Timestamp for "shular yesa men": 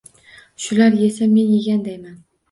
0.63-1.49